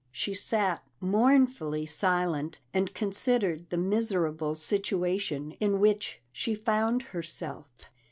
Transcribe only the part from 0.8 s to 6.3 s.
mournfully silent, and considered the miserable situation in which